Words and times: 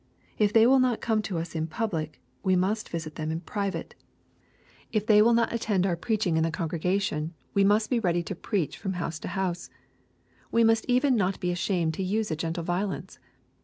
If 0.39 0.51
they 0.51 0.65
will 0.65 0.79
not 0.79 0.99
come 0.99 1.21
to 1.21 1.37
us 1.37 1.53
in 1.53 1.67
public, 1.67 2.19
we 2.41 2.55
must 2.55 2.89
visit 2.89 3.17
them 3.17 3.29
in 3.29 3.41
private. 3.41 3.93
If 4.91 5.05
they 5.05 5.21
will 5.21 5.35
not 5.35 5.53
attend 5.53 5.83
LUKE, 5.85 6.01
CHAJ 6.01 6.01
XIV. 6.01 6.25
163 6.25 6.31
oir 6.31 6.37
preacliing 6.37 6.37
in 7.19 7.21
the 7.21 7.29
coDgregation, 7.29 7.33
we 7.53 7.63
must 7.63 7.89
be 7.91 7.99
leadj 8.01 8.25
to 8.25 8.33
preach 8.35 8.79
from 8.79 8.93
house 8.93 9.19
to 9.19 9.27
house. 9.27 9.69
We 10.51 10.63
must 10.63 10.85
even 10.87 11.15
not 11.15 11.39
be 11.39 11.51
ashamed 11.51 11.93
to 11.93 12.03
use 12.03 12.31
a 12.31 12.35
gentle 12.35 12.63
violence. 12.63 13.19